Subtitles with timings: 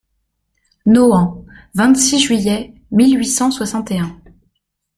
[0.87, 1.45] Nohant,
[1.75, 4.19] vingt-six juillet mille huit cent soixante et un.